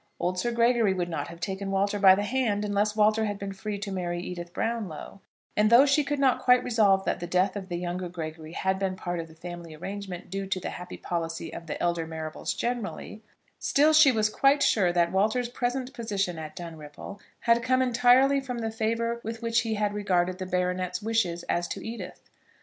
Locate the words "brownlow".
4.51-5.21